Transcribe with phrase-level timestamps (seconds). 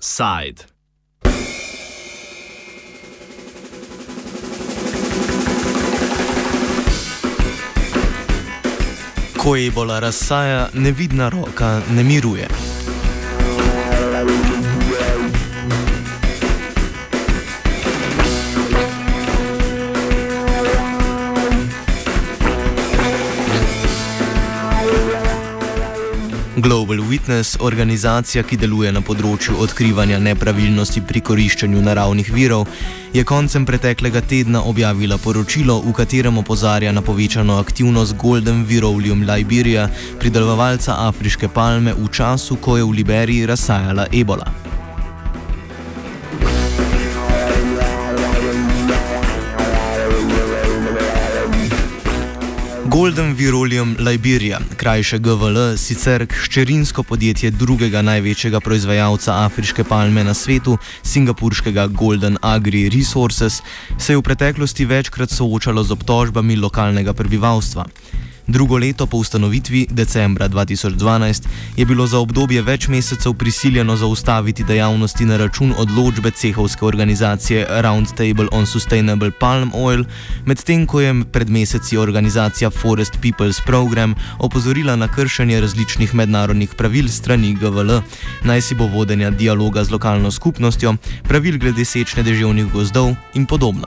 [0.00, 0.64] Side.
[9.36, 12.75] Ko ebola razsaja, nevidna roka ne miruje.
[26.66, 32.66] Global Witness, organizacija, ki deluje na področju odkrivanja nepravilnosti pri koriščenju naravnih virov,
[33.14, 39.86] je koncem preteklega tedna objavila poročilo, v katerem opozarja na povečano aktivnost Golden Virolium Liberia,
[40.18, 44.65] pridelovalca afriške palme, v času, ko je v Liberiji razsajala ebola.
[52.88, 60.76] Golden Virolium Liberia, krajše GVL, sicer hčerinsko podjetje drugega največjega proizvajalca afriške palme na svetu,
[61.02, 63.62] singapurskega Golden Agri Resources,
[63.98, 67.86] se je v preteklosti večkrat soočalo z obtožbami lokalnega prebivalstva.
[68.46, 75.24] Drugo leto po ustanovitvi, decembra 2012, je bilo za obdobje več mesecev prisiljeno zaustaviti dejavnosti
[75.24, 80.04] na račun odločbe cehovske organizacije Roundtable on Sustainable Palm Oil,
[80.44, 87.08] medtem ko je pred meseci organizacija Forest People's Program opozorila na kršenje različnih mednarodnih pravil
[87.08, 87.98] strani GVL,
[88.44, 90.94] naj si bo vodenja dialoga z lokalno skupnostjo,
[91.26, 93.86] pravil glede sečne deževnih gozdov in podobno.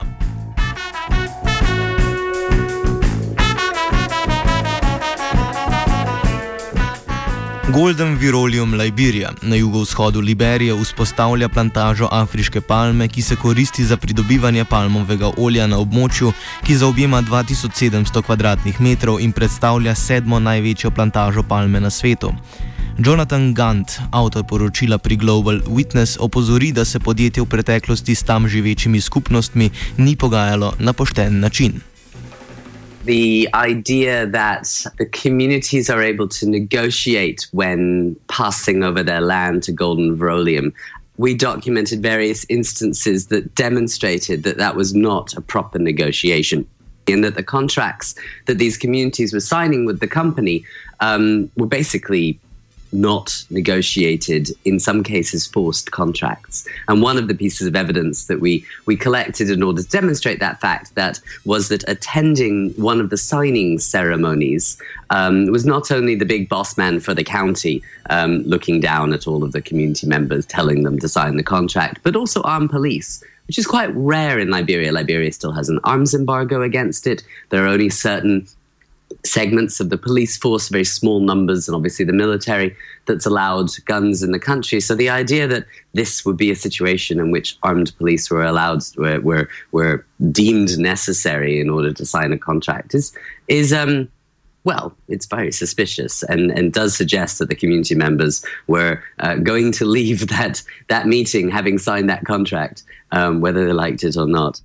[7.74, 14.66] Golden Virolium Liberia na jugovzhodu Liberije vzpostavlja plantažo afriške palme, ki se koristi za pridobivanje
[14.66, 16.32] palmovega olja na območju,
[16.66, 22.34] ki zaobjema 2700 km2 in predstavlja sedmo največjo plantažo palme na svetu.
[22.98, 28.48] Jonathan Gant, avtor poročila pri Global Witness, opozori, da se podjetje v preteklosti s tam
[28.48, 31.82] živečimi skupnostmi ni pogajalo na pošten način.
[33.06, 39.72] The idea that the communities are able to negotiate when passing over their land to
[39.72, 40.74] Golden Veroleum.
[41.18, 46.68] We documented various instances that demonstrated that that was not a proper negotiation.
[47.08, 48.16] And that the contracts
[48.46, 50.64] that these communities were signing with the company
[51.00, 52.40] um, were basically
[52.92, 56.68] not negotiated, in some cases, forced contracts.
[56.88, 60.40] And one of the pieces of evidence that we, we collected in order to demonstrate
[60.40, 64.78] that fact that was that attending one of the signing ceremonies
[65.10, 69.28] um, was not only the big boss man for the county um, looking down at
[69.28, 73.24] all of the community members, telling them to sign the contract, but also armed police
[73.48, 74.92] which is quite rare in Liberia.
[74.92, 77.24] Liberia still has an arms embargo against it.
[77.50, 78.48] There are only certain
[79.26, 82.76] segments of the police force, very small numbers, and obviously the military
[83.06, 84.80] that's allowed guns in the country.
[84.80, 88.84] So the idea that this would be a situation in which armed police were allowed,
[88.98, 93.14] were were, were deemed necessary in order to sign a contract is
[93.48, 94.08] is um,
[94.64, 99.72] well, it's very suspicious and, and does suggest that the community members were uh, going
[99.72, 104.28] to leave that that meeting having signed that contract, um, whether they liked it or
[104.28, 104.62] not.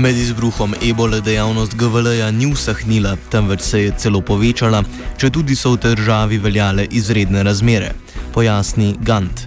[0.00, 4.80] Med izbruhom ebole dejavnost GVL-ja ni usahnila, temveč se je celo povečala,
[5.20, 7.90] če tudi so v državi veljale izredne razmere,
[8.32, 9.44] pojasni Gant.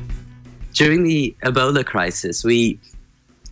[0.77, 2.77] During the Ebola crisis, we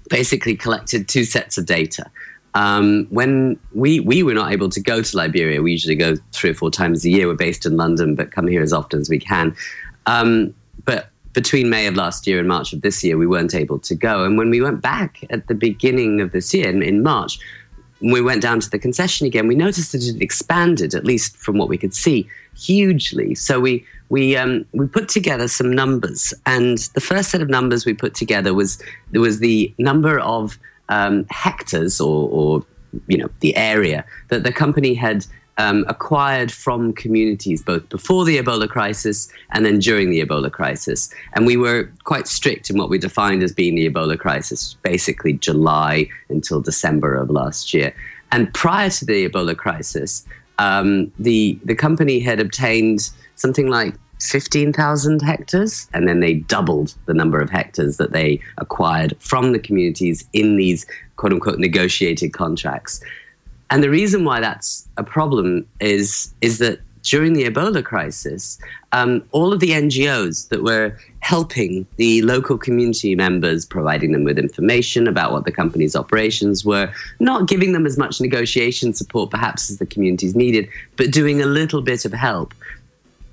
[0.09, 2.05] basically collected two sets of data.
[2.53, 6.51] Um, when we, we were not able to go to Liberia, we usually go three
[6.51, 7.27] or four times a year.
[7.27, 9.55] We're based in London, but come here as often as we can.
[10.05, 10.53] Um,
[10.85, 13.95] but between May of last year and March of this year, we weren't able to
[13.95, 14.25] go.
[14.25, 17.39] And when we went back at the beginning of this year, in, in March,
[18.01, 21.57] we went down to the concession again, we noticed that it expanded, at least from
[21.57, 22.27] what we could see,
[22.57, 23.35] hugely.
[23.35, 27.85] So we we um, we put together some numbers, and the first set of numbers
[27.85, 28.81] we put together was
[29.11, 30.57] there was the number of
[30.89, 32.65] um, hectares or, or
[33.07, 35.25] you know the area that the company had
[35.61, 41.13] um, acquired from communities both before the Ebola crisis and then during the Ebola crisis.
[41.33, 45.33] And we were quite strict in what we defined as being the Ebola crisis, basically
[45.33, 47.93] July until December of last year.
[48.31, 50.25] And prior to the Ebola crisis,
[50.57, 57.13] um, the the company had obtained something like 15,000 hectares, and then they doubled the
[57.13, 60.85] number of hectares that they acquired from the communities in these
[61.17, 63.01] quote unquote negotiated contracts.
[63.71, 68.59] And the reason why that's a problem is is that during the Ebola crisis,
[68.91, 74.37] um, all of the NGOs that were helping the local community members, providing them with
[74.37, 79.71] information about what the company's operations were, not giving them as much negotiation support perhaps
[79.71, 82.53] as the communities needed, but doing a little bit of help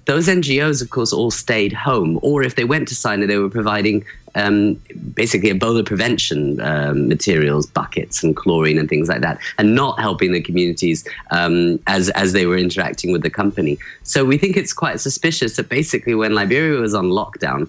[0.09, 2.19] those NGOs, of course, all stayed home.
[2.23, 4.81] Or if they went to Sinoe, they were providing um,
[5.13, 10.33] basically Ebola prevention um, materials, buckets and chlorine and things like that, and not helping
[10.33, 13.79] the communities um, as as they were interacting with the company.
[14.03, 17.69] So we think it's quite suspicious that basically when Liberia was on lockdown,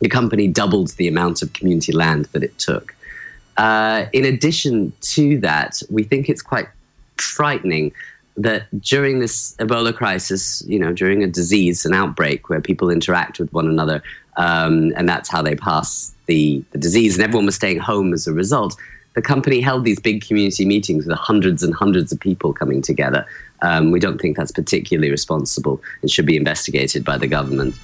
[0.00, 2.94] the company doubled the amount of community land that it took.
[3.56, 6.68] Uh, in addition to that, we think it's quite
[7.16, 7.92] frightening
[8.36, 13.38] that during this Ebola crisis, you know, during a disease, an outbreak where people interact
[13.38, 14.02] with one another,
[14.36, 18.26] um, and that's how they pass the, the disease, and everyone was staying home as
[18.26, 18.76] a result.
[19.14, 23.26] The company held these big community meetings with hundreds and hundreds of people coming together.
[23.60, 27.74] Um, we don't think that's particularly responsible and should be investigated by the government.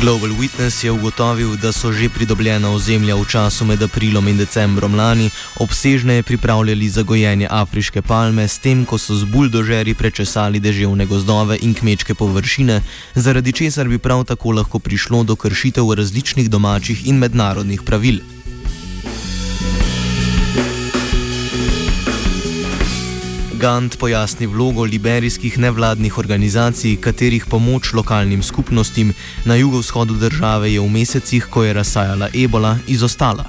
[0.00, 4.94] Global Witness je ugotovil, da so že pridobljena ozemlja v času med aprilom in decembrom
[4.94, 11.06] lani obsežneje pripravljali za gojenje afriške palme, s tem, ko so z buldožeri prečesali deževne
[11.06, 12.80] gozdove in kmečke površine,
[13.14, 18.35] zaradi česar bi prav tako lahko prišlo do kršitev različnih domačih in mednarodnih pravil.
[23.56, 29.14] Gant pojasni vlogo liberijskih nevladnih organizacij, katerih pomoč lokalnim skupnostim
[29.44, 33.44] na jugovzhodu države je v mesecih, ko je razsajala ebola, izostala.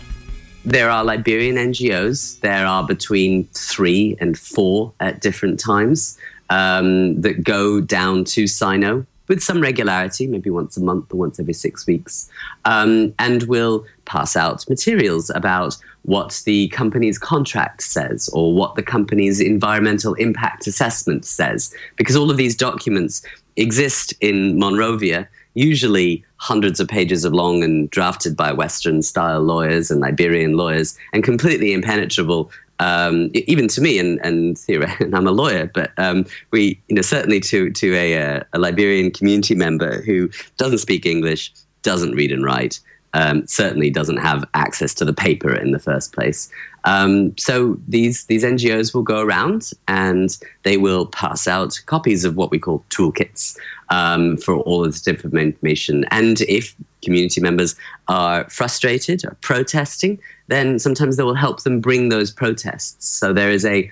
[0.63, 2.39] There are Liberian NGOs.
[2.39, 6.15] There are between three and four at different times
[6.49, 11.39] um, that go down to Sino with some regularity, maybe once a month or once
[11.39, 12.29] every six weeks,
[12.65, 18.83] um, and will pass out materials about what the company's contract says or what the
[18.83, 23.21] company's environmental impact assessment says, because all of these documents
[23.57, 29.91] exist in Monrovia, usually hundreds of pages of long and drafted by Western style lawyers
[29.91, 34.57] and Liberian lawyers, and completely impenetrable um, even to me, and and,
[34.99, 38.59] and I'm a lawyer, but um, we, you know, certainly to to a, uh, a,
[38.59, 42.79] Liberian community member who doesn't speak English, doesn't read and write,
[43.13, 46.49] um, certainly doesn't have access to the paper in the first place.
[46.83, 52.35] Um, so these these NGOs will go around and they will pass out copies of
[52.35, 53.57] what we call toolkits
[53.89, 56.05] um, for all of this different information.
[56.11, 57.75] And if community members
[58.07, 63.05] are frustrated or protesting, then sometimes they will help them bring those protests.
[63.07, 63.91] So there is a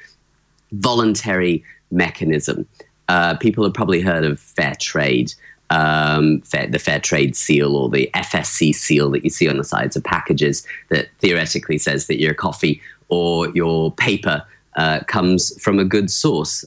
[0.72, 2.68] voluntary mechanism.
[3.08, 5.34] Uh, people have probably heard of fair trade,
[5.70, 9.64] um, fair, the fair trade seal or the FSC seal that you see on the
[9.64, 14.44] sides of packages that theoretically says that your coffee or your paper
[14.76, 16.66] uh, comes from a good source.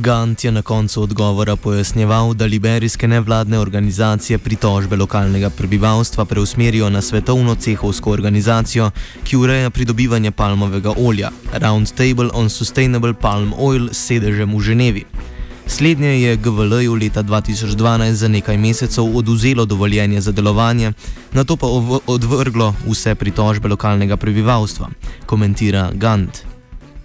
[0.00, 7.02] Gant je na koncu odgovora pojasnjeval, da liberijske nevladne organizacije pritožbe lokalnega prebivalstva preusmerijo na
[7.02, 8.90] svetovno cehovsko organizacijo,
[9.24, 15.04] ki ureja pridobivanje palmovega olja, Roundtable on Sustainable Palm Oil s sedežem v Ženevi.
[15.66, 20.92] Slednje je GVL-ju leta 2012 za nekaj mesecev oduzelo dovoljenje za delovanje,
[21.32, 21.66] na to pa
[22.06, 24.88] odvrglo vse pritožbe lokalnega prebivalstva,
[25.26, 26.53] komentira Gant.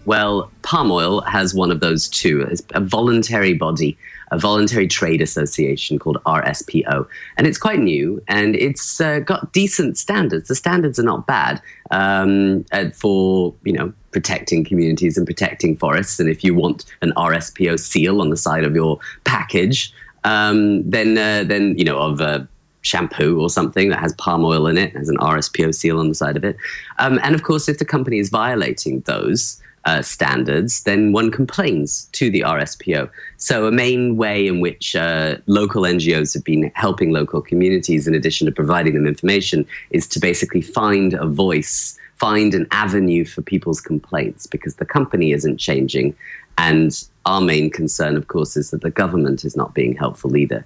[0.10, 2.42] Well, palm oil has one of those too.
[2.42, 3.96] It's a voluntary body,
[4.32, 7.08] a voluntary trade association called RSPO.
[7.38, 10.48] And it's quite new and it's uh, got decent standards.
[10.48, 11.62] The standards are not bad
[11.92, 16.20] um, uh, for, you know, protecting communities and protecting forests.
[16.20, 21.20] And if you want an RSPO seal on the side of your package, um, then,
[21.20, 22.48] uh, then, you know, of a
[22.82, 26.16] shampoo or something that has palm oil in it, has an RSPO seal on the
[26.16, 26.58] side of it.
[26.98, 32.06] Um, and of course, if the company is violating those, uh, standards, then one complains
[32.12, 33.10] to the RSPO.
[33.38, 38.14] So, a main way in which uh, local NGOs have been helping local communities, in
[38.14, 43.42] addition to providing them information, is to basically find a voice, find an avenue for
[43.42, 46.16] people's complaints because the company isn't changing.
[46.60, 46.92] And
[47.26, 50.64] our main concern, of course, is that the government is not being helpful either.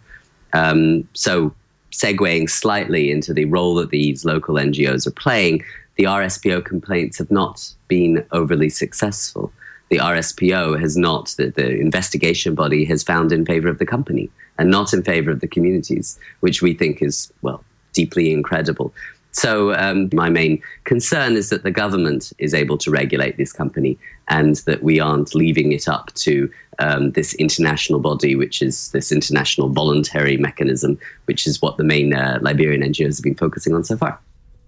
[0.52, 1.54] Um, so,
[1.94, 5.64] segueing slightly into the role that these local NGOs are playing,
[5.96, 9.52] the RSPO complaints have not been overly successful.
[9.90, 14.30] The RSPO has not, the, the investigation body has found in favor of the company
[14.58, 18.94] and not in favor of the communities, which we think is, well, deeply incredible.
[19.34, 23.98] So, um, my main concern is that the government is able to regulate this company
[24.30, 26.50] and that we aren't leaving it up to
[26.80, 32.14] um, this international body, which is this international voluntary mechanism, which is what the main
[32.14, 34.20] uh, Liberian NGOs have been focusing on so far.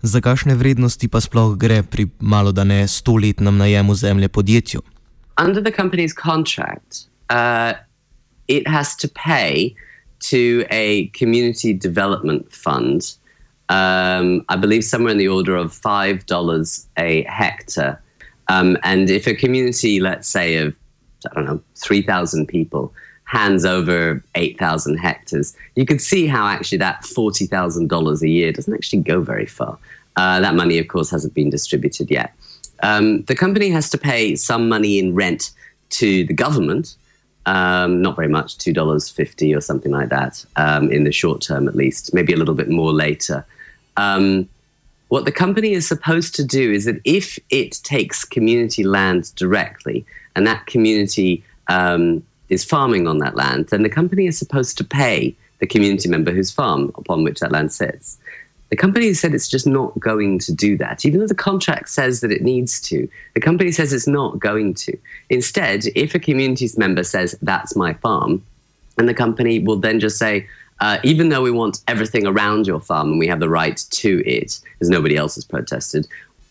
[0.02, 4.82] Za kakšne vrednosti pa sploh gre pri malo da ne stoletnem najemu zemlje podjetju?
[5.38, 7.74] Under the company's contract, uh,
[8.48, 9.74] it has to pay
[10.30, 13.18] to a community development fund
[13.70, 18.02] um, I believe somewhere in the order of five dollars a hectare.
[18.48, 20.76] Um, and if a community, let's say of
[21.32, 22.94] I don't know three thousand people,
[23.24, 28.30] hands over eight thousand hectares, you can see how actually that forty thousand dollars a
[28.30, 29.78] year doesn't actually go very far.
[30.16, 32.34] Uh, that money, of course, hasn't been distributed yet.
[32.84, 35.52] Um, the company has to pay some money in rent
[35.92, 36.96] to the government.
[37.48, 41.42] Um, not very much, two dollars fifty or something like that, um, in the short
[41.42, 42.14] term at least.
[42.14, 43.46] Maybe a little bit more later.
[43.98, 44.50] Um,
[45.10, 50.06] what the company is supposed to do is that if it takes community land directly
[50.36, 54.84] and that community um, is farming on that land, then the company is supposed to
[54.84, 58.18] pay the community member whose farm upon which that land sits.
[58.70, 62.22] The company said it's just not going to do that, even though the contract says
[62.22, 63.08] that it needs to.
[63.36, 64.98] The company says it's not going to.
[65.30, 68.44] Instead, if a community's member says, That's my farm,
[68.98, 70.48] and the company will then just say,
[70.82, 74.22] uh, even though we want everything around your farm and we have the right to
[74.26, 76.08] it, as nobody else has protested,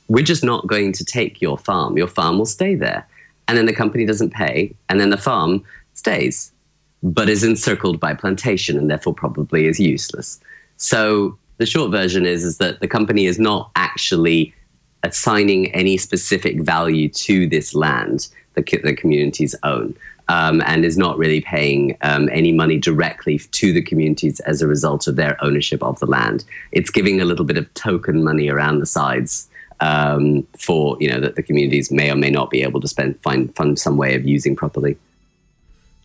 [0.09, 1.97] we're just not going to take your farm.
[1.97, 3.07] Your farm will stay there.
[3.49, 6.51] And then the company doesn't pay, and then the farm stays,
[7.03, 10.41] but is encircled by plantation and therefore probably is useless.
[10.79, 14.55] So the short version is, is that the company is not actually
[15.03, 19.95] assigning any specific value to this land that the communities own
[20.29, 24.67] um, and is not really paying um, any money directly to the communities as a
[24.67, 26.45] result of their ownership of the land.
[26.73, 29.49] It's giving a little bit of token money around the sides
[29.81, 33.21] um, for you know that the communities may or may not be able to spend
[33.23, 34.97] find fund some way of using properly.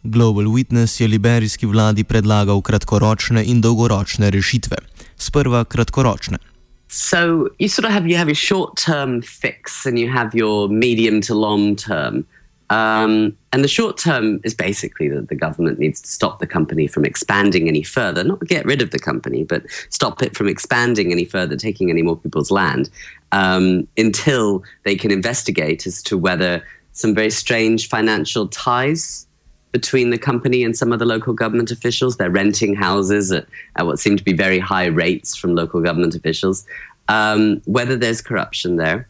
[0.04, 4.89] Global Witness je liberijski vladi predlagal kratkoročne in dolgoročne rešitve.
[5.20, 6.40] Sprva kratkoročne.
[6.88, 10.68] So you sort of have you have your short term fix and you have your
[10.68, 12.26] medium to long term.
[12.72, 16.86] Um, and the short term is basically that the government needs to stop the company
[16.86, 21.12] from expanding any further, not get rid of the company, but stop it from expanding
[21.12, 22.90] any further, taking any more people's land,
[23.32, 29.26] um, until they can investigate as to whether some very strange financial ties
[29.72, 32.18] between the company and some of the local government officials.
[32.18, 33.46] They're renting houses at,
[33.76, 36.66] at what seem to be very high rates from local government officials.
[37.08, 39.08] Um, whether there's corruption there,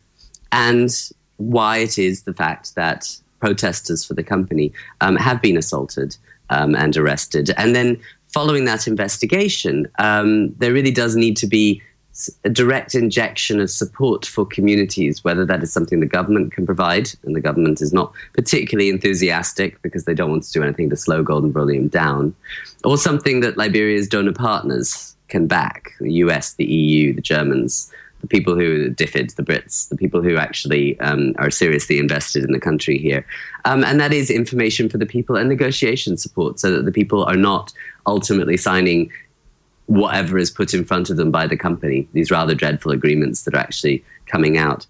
[0.51, 0.89] and
[1.38, 6.16] why it is the fact that protesters for the company um, have been assaulted
[6.50, 7.51] um, and arrested.
[7.58, 8.00] And then
[8.34, 11.82] following that investigation, um, there really does need to be
[12.44, 17.10] a direct injection of support for communities, whether that is something the government can provide,
[17.24, 20.98] and the government is not particularly enthusiastic because they don't want to do anything to
[20.98, 22.36] slow Golden Veroleum down,
[22.84, 28.28] or something that Liberia's donor partners can back the US, the EU, the Germans, the
[28.28, 32.60] people who DFID, the Brits, the people who actually um, are seriously invested in the
[32.60, 33.26] country here.
[33.66, 37.24] Um, and that is information for the people and negotiation support so that the people
[37.24, 37.72] are not
[38.06, 39.12] ultimately signing
[39.89, 43.55] whatever is put in front of them by the company, these rather dreadful agreements that
[43.55, 44.86] are actually coming out.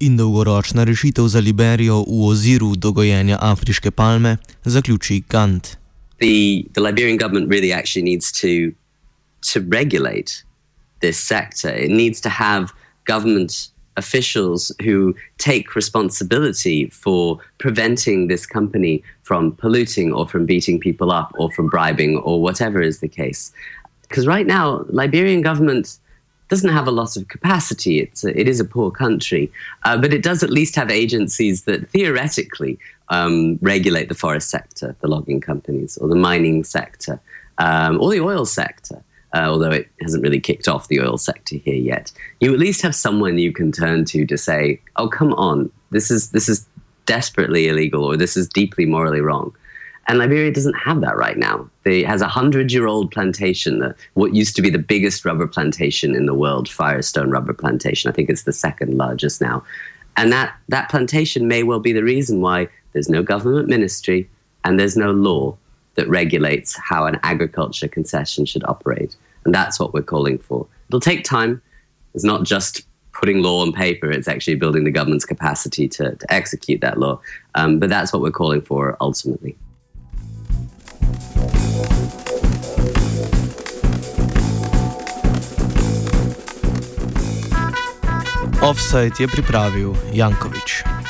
[0.00, 5.76] In dolgoročna rešitev za Liberijo v oziru dogojenja afriške palme zaključi Gant.
[6.18, 8.72] The, the Liberian government really actually needs to,
[9.52, 10.44] to regulate
[11.00, 11.70] this sector.
[11.70, 12.72] It needs to have
[13.06, 21.12] government officials who take responsibility for preventing this company from polluting or from beating people
[21.12, 23.52] up or from bribing or whatever is the case.
[24.08, 25.98] Because right now, Liberian government
[26.48, 28.00] doesn't have a lot of capacity.
[28.00, 29.50] It's a, it is a poor country,
[29.84, 34.94] uh, but it does at least have agencies that theoretically um, regulate the forest sector,
[35.00, 37.20] the logging companies, or the mining sector,
[37.58, 39.02] um, or the oil sector
[39.34, 42.12] uh, although it hasn't really kicked off the oil sector here yet.
[42.40, 46.10] You at least have someone you can turn to to say, "Oh, come on, this
[46.10, 46.66] is this is
[47.06, 49.54] desperately illegal, or this is deeply morally wrong."
[50.06, 51.68] And Liberia doesn't have that right now.
[51.84, 56.26] It has a hundred-year-old plantation, uh, what used to be the biggest rubber plantation in
[56.26, 58.10] the world, Firestone Rubber Plantation.
[58.10, 59.64] I think it's the second largest now.
[60.16, 64.28] And that, that plantation may well be the reason why there's no government ministry
[64.64, 65.56] and there's no law
[65.94, 69.16] that regulates how an agriculture concession should operate.
[69.44, 70.66] And that's what we're calling for.
[70.88, 71.62] It'll take time.
[72.14, 72.82] It's not just
[73.12, 77.20] putting law on paper, it's actually building the government's capacity to, to execute that law.
[77.54, 79.56] Um, but that's what we're calling for ultimately.
[88.64, 91.03] Offside je pripravil Jankovič.